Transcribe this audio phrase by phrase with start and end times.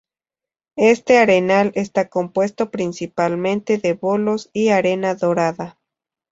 [0.79, 5.77] Este arenal está compuesto principalmente de bolos y arena dorada.